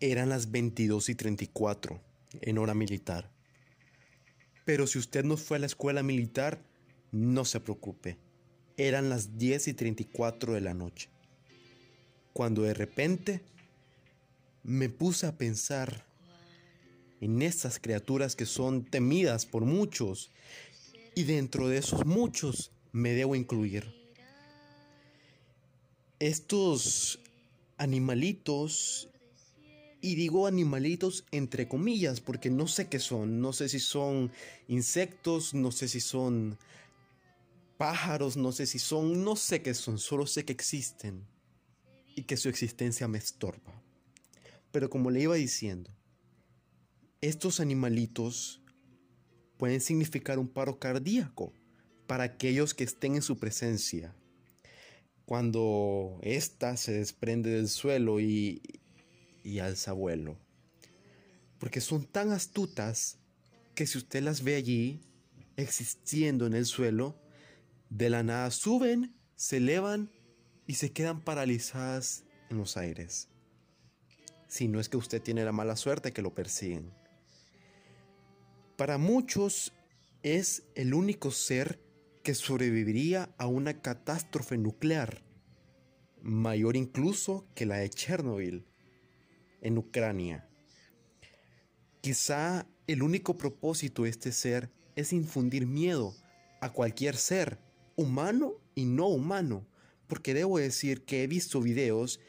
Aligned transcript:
Eran 0.00 0.30
las 0.30 0.50
22 0.50 1.10
y 1.10 1.14
34 1.14 2.00
en 2.40 2.58
hora 2.58 2.72
militar. 2.72 3.30
Pero 4.64 4.86
si 4.86 4.98
usted 4.98 5.24
no 5.24 5.36
fue 5.36 5.58
a 5.58 5.60
la 5.60 5.66
escuela 5.66 6.02
militar, 6.02 6.64
no 7.12 7.44
se 7.44 7.60
preocupe. 7.60 8.16
Eran 8.78 9.10
las 9.10 9.36
10 9.36 9.68
y 9.68 9.74
34 9.74 10.54
de 10.54 10.60
la 10.62 10.72
noche. 10.72 11.10
Cuando 12.32 12.62
de 12.62 12.72
repente 12.72 13.42
me 14.62 14.88
puse 14.88 15.26
a 15.26 15.36
pensar 15.36 16.06
en 17.20 17.42
estas 17.42 17.78
criaturas 17.78 18.36
que 18.36 18.46
son 18.46 18.84
temidas 18.84 19.44
por 19.44 19.66
muchos 19.66 20.30
y 21.14 21.24
dentro 21.24 21.68
de 21.68 21.76
esos 21.76 22.06
muchos 22.06 22.72
me 22.92 23.10
debo 23.10 23.36
incluir. 23.36 23.92
Estos 26.18 27.20
animalitos, 27.76 29.10
y 30.00 30.14
digo 30.14 30.46
animalitos 30.46 31.24
entre 31.30 31.68
comillas 31.68 32.20
porque 32.20 32.50
no 32.50 32.66
sé 32.66 32.88
qué 32.88 32.98
son, 32.98 33.40
no 33.40 33.52
sé 33.52 33.68
si 33.68 33.80
son 33.80 34.32
insectos, 34.68 35.54
no 35.54 35.72
sé 35.72 35.88
si 35.88 36.00
son 36.00 36.58
pájaros, 37.76 38.36
no 38.36 38.52
sé 38.52 38.66
si 38.66 38.78
son, 38.78 39.24
no 39.24 39.36
sé 39.36 39.62
qué 39.62 39.74
son, 39.74 39.98
solo 39.98 40.26
sé 40.26 40.44
que 40.44 40.52
existen 40.52 41.26
y 42.14 42.24
que 42.24 42.36
su 42.36 42.48
existencia 42.48 43.08
me 43.08 43.18
estorba. 43.18 43.82
Pero 44.72 44.90
como 44.90 45.10
le 45.10 45.22
iba 45.22 45.34
diciendo, 45.34 45.90
estos 47.20 47.60
animalitos 47.60 48.62
pueden 49.56 49.80
significar 49.80 50.38
un 50.38 50.48
paro 50.48 50.78
cardíaco 50.78 51.52
para 52.06 52.24
aquellos 52.24 52.74
que 52.74 52.84
estén 52.84 53.14
en 53.14 53.22
su 53.22 53.38
presencia. 53.38 54.14
Cuando 55.26 56.18
ésta 56.22 56.76
se 56.76 56.92
desprende 56.92 57.50
del 57.50 57.68
suelo 57.68 58.20
y, 58.20 58.79
y 59.42 59.58
alza 59.58 59.92
vuelo. 59.92 60.38
Porque 61.58 61.80
son 61.80 62.04
tan 62.04 62.32
astutas 62.32 63.18
que 63.74 63.86
si 63.86 63.98
usted 63.98 64.22
las 64.22 64.42
ve 64.42 64.56
allí, 64.56 65.00
existiendo 65.56 66.46
en 66.46 66.54
el 66.54 66.66
suelo, 66.66 67.20
de 67.88 68.10
la 68.10 68.22
nada 68.22 68.50
suben, 68.50 69.14
se 69.36 69.58
elevan 69.58 70.10
y 70.66 70.74
se 70.74 70.92
quedan 70.92 71.20
paralizadas 71.20 72.24
en 72.50 72.58
los 72.58 72.76
aires. 72.76 73.28
Si 74.48 74.68
no 74.68 74.80
es 74.80 74.88
que 74.88 74.96
usted 74.96 75.22
tiene 75.22 75.44
la 75.44 75.52
mala 75.52 75.76
suerte 75.76 76.12
que 76.12 76.22
lo 76.22 76.34
persiguen. 76.34 76.92
Para 78.76 78.98
muchos 78.98 79.72
es 80.22 80.64
el 80.74 80.94
único 80.94 81.30
ser 81.30 81.80
que 82.22 82.34
sobreviviría 82.34 83.34
a 83.38 83.46
una 83.46 83.80
catástrofe 83.80 84.58
nuclear, 84.58 85.22
mayor 86.22 86.76
incluso 86.76 87.46
que 87.54 87.66
la 87.66 87.76
de 87.76 87.90
Chernobyl 87.90 88.69
en 89.60 89.78
Ucrania. 89.78 90.46
Quizá 92.00 92.66
el 92.86 93.02
único 93.02 93.36
propósito 93.36 94.04
de 94.04 94.10
este 94.10 94.32
ser 94.32 94.70
es 94.96 95.12
infundir 95.12 95.66
miedo 95.66 96.14
a 96.60 96.72
cualquier 96.72 97.16
ser, 97.16 97.58
humano 97.96 98.54
y 98.74 98.86
no 98.86 99.08
humano, 99.08 99.66
porque 100.06 100.34
debo 100.34 100.58
decir 100.58 101.04
que 101.04 101.22
he 101.22 101.26
visto 101.26 101.60
videos 101.60 102.20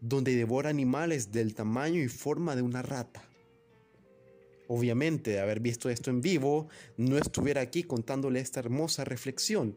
donde 0.00 0.36
devora 0.36 0.70
animales 0.70 1.32
del 1.32 1.54
tamaño 1.54 2.02
y 2.02 2.08
forma 2.08 2.56
de 2.56 2.62
una 2.62 2.82
rata. 2.82 3.22
Obviamente, 4.66 5.30
de 5.30 5.40
haber 5.40 5.60
visto 5.60 5.88
esto 5.88 6.10
en 6.10 6.20
vivo, 6.20 6.68
no 6.96 7.16
estuviera 7.16 7.60
aquí 7.60 7.82
contándole 7.82 8.40
esta 8.40 8.60
hermosa 8.60 9.04
reflexión. 9.04 9.76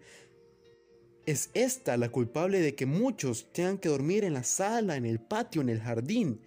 Es 1.25 1.49
esta 1.53 1.97
la 1.97 2.09
culpable 2.09 2.59
de 2.59 2.73
que 2.73 2.85
muchos 2.85 3.51
tengan 3.51 3.77
que 3.77 3.89
dormir 3.89 4.23
en 4.23 4.33
la 4.33 4.43
sala, 4.43 4.95
en 4.95 5.05
el 5.05 5.19
patio, 5.19 5.61
en 5.61 5.69
el 5.69 5.81
jardín 5.81 6.41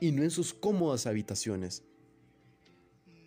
y 0.00 0.12
no 0.12 0.22
en 0.22 0.30
sus 0.30 0.54
cómodas 0.54 1.06
habitaciones. 1.06 1.82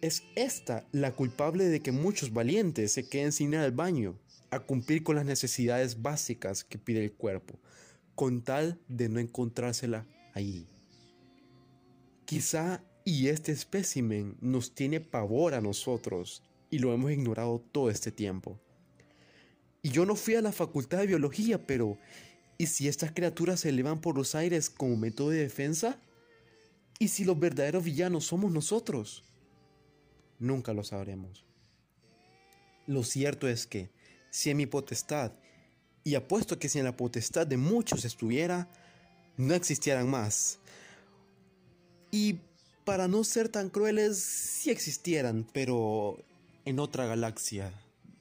Es 0.01 0.23
esta 0.35 0.87
la 0.91 1.15
culpable 1.15 1.65
de 1.65 1.81
que 1.81 1.91
muchos 1.91 2.31
valientes 2.31 2.93
se 2.93 3.07
queden 3.07 3.31
sin 3.31 3.53
ir 3.53 3.59
al 3.59 3.71
baño, 3.71 4.17
a 4.51 4.59
cumplir 4.59 5.03
con 5.03 5.15
las 5.15 5.25
necesidades 5.25 6.01
básicas 6.01 6.63
que 6.63 6.77
pide 6.77 7.03
el 7.03 7.13
cuerpo, 7.13 7.59
con 8.15 8.41
tal 8.41 8.79
de 8.87 9.09
no 9.09 9.19
encontrársela 9.19 10.07
allí. 10.33 10.67
Quizá 12.25 12.83
y 13.03 13.27
este 13.27 13.51
espécimen 13.51 14.37
nos 14.39 14.75
tiene 14.75 14.99
pavor 14.99 15.53
a 15.53 15.61
nosotros 15.61 16.43
y 16.69 16.79
lo 16.79 16.93
hemos 16.93 17.11
ignorado 17.11 17.59
todo 17.71 17.89
este 17.89 18.11
tiempo. 18.11 18.59
Y 19.81 19.89
yo 19.89 20.05
no 20.05 20.15
fui 20.15 20.35
a 20.35 20.41
la 20.41 20.51
facultad 20.51 20.99
de 20.99 21.07
biología, 21.07 21.65
pero 21.65 21.97
¿y 22.57 22.67
si 22.67 22.87
estas 22.87 23.11
criaturas 23.11 23.61
se 23.61 23.69
elevan 23.69 24.01
por 24.01 24.15
los 24.15 24.35
aires 24.35 24.69
como 24.69 24.97
método 24.97 25.29
de 25.29 25.39
defensa? 25.39 25.99
¿Y 26.99 27.07
si 27.07 27.23
los 27.23 27.39
verdaderos 27.39 27.85
villanos 27.85 28.25
somos 28.25 28.51
nosotros? 28.51 29.23
Nunca 30.37 30.73
lo 30.73 30.83
sabremos. 30.83 31.45
Lo 32.87 33.03
cierto 33.03 33.47
es 33.47 33.65
que, 33.65 33.89
si 34.29 34.49
en 34.49 34.57
mi 34.57 34.65
potestad, 34.65 35.31
y 36.03 36.15
apuesto 36.15 36.59
que 36.59 36.67
si 36.67 36.77
en 36.79 36.85
la 36.85 36.97
potestad 36.97 37.47
de 37.47 37.55
muchos 37.55 38.03
estuviera, 38.03 38.69
no 39.37 39.53
existieran 39.53 40.09
más. 40.09 40.59
Y 42.11 42.39
para 42.83 43.07
no 43.07 43.23
ser 43.23 43.47
tan 43.47 43.69
crueles, 43.69 44.17
sí 44.17 44.69
existieran, 44.69 45.47
pero 45.53 46.17
en 46.65 46.79
otra 46.79 47.05
galaxia, 47.05 47.71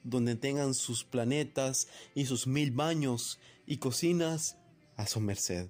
donde 0.03 0.35
tengan 0.35 0.73
sus 0.73 1.03
planetas 1.03 1.87
y 2.15 2.27
sus 2.27 2.47
mil 2.47 2.71
baños 2.71 3.39
y 3.65 3.77
cocinas 3.77 4.55
a 4.95 5.05
su 5.05 5.19
merced. 5.19 5.67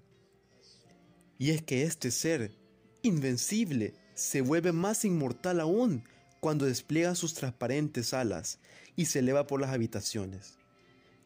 Y 1.40 1.52
es 1.52 1.64
que 1.64 1.84
este 1.84 2.12
ser, 2.12 2.59
invencible, 3.02 3.94
se 4.14 4.42
vuelve 4.42 4.72
más 4.72 5.06
inmortal 5.06 5.60
aún 5.60 6.04
cuando 6.40 6.66
despliega 6.66 7.16
sus 7.16 7.34
transparentes 7.34 8.14
alas 8.14 8.60
y 8.96 9.06
se 9.06 9.20
eleva 9.20 9.48
por 9.48 9.62
las 9.62 9.72
habitaciones. 9.72 10.58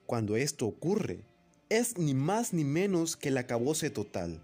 Cuando 0.06 0.36
esto 0.36 0.66
ocurre, 0.66 1.24
es 1.70 1.98
ni 1.98 2.14
más 2.14 2.54
ni 2.54 2.64
menos 2.64 3.16
que 3.16 3.30
el 3.30 3.38
acabose 3.38 3.90
total 3.90 4.42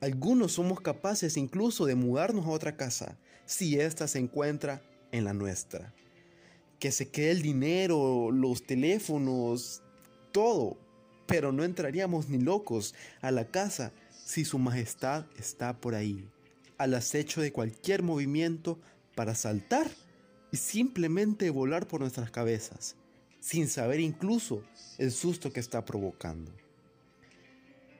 algunos 0.00 0.52
somos 0.52 0.80
capaces 0.80 1.36
incluso 1.36 1.84
de 1.84 1.96
mudarnos 1.96 2.46
a 2.46 2.50
otra 2.50 2.76
casa 2.76 3.18
si 3.46 3.80
ésta 3.80 4.06
se 4.06 4.20
encuentra 4.20 4.82
en 5.10 5.24
la 5.24 5.32
nuestra. 5.32 5.92
Que 6.78 6.92
se 6.92 7.08
quede 7.08 7.32
el 7.32 7.42
dinero, 7.42 8.30
los 8.30 8.64
teléfonos, 8.64 9.82
todo. 10.30 10.78
Pero 11.28 11.52
no 11.52 11.62
entraríamos 11.62 12.28
ni 12.28 12.38
locos 12.38 12.96
a 13.20 13.30
la 13.30 13.44
casa 13.44 13.92
si 14.24 14.44
su 14.44 14.58
majestad 14.58 15.26
está 15.38 15.80
por 15.80 15.94
ahí, 15.94 16.28
al 16.76 16.94
acecho 16.94 17.40
de 17.40 17.52
cualquier 17.52 18.02
movimiento 18.02 18.80
para 19.14 19.36
saltar 19.36 19.88
y 20.50 20.56
simplemente 20.56 21.50
volar 21.50 21.86
por 21.86 22.00
nuestras 22.00 22.32
cabezas, 22.32 22.96
sin 23.38 23.68
saber 23.68 24.00
incluso 24.00 24.64
el 24.98 25.12
susto 25.12 25.52
que 25.52 25.60
está 25.60 25.84
provocando. 25.84 26.50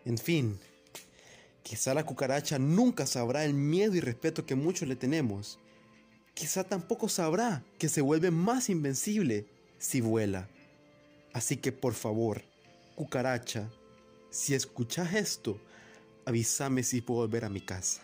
En 0.05 0.19
fin, 0.19 0.59
Quizá 1.69 1.93
la 1.93 2.07
cucaracha 2.07 2.59
nunca 2.59 3.05
sabrá 3.05 3.45
el 3.45 3.53
miedo 3.53 3.95
y 3.95 4.01
respeto 4.01 4.47
que 4.47 4.55
muchos 4.55 4.89
le 4.89 4.97
tenemos. 4.97 5.59
Quizá 6.33 6.65
tampoco 6.65 7.11
sabrá 7.11 7.63
que 7.79 7.91
se 7.91 8.01
vuelve 8.01 8.31
más 8.31 8.71
invencible 8.71 9.45
si 9.77 10.01
vuela. 10.01 10.49
Así 11.35 11.59
que 11.59 11.71
por 11.71 11.93
favor, 11.93 12.41
cucaracha, 12.99 13.71
si 14.29 14.55
escuchas 14.57 15.15
esto, 15.15 15.61
avísame 16.25 16.83
si 16.83 17.01
puedo 17.01 17.21
volver 17.21 17.45
a 17.45 17.49
mi 17.49 17.61
casa. 17.61 18.03